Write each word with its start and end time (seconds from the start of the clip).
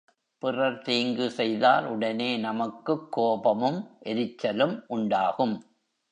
பிறர் 0.41 0.81
தீங்கு 0.81 1.29
செய்தால் 1.29 1.85
உடனே 1.85 2.37
நமக்குக் 2.37 3.11
கோபமும் 3.11 3.79
எரிச்சலும் 4.05 4.83
உண்டாகும். 4.87 5.55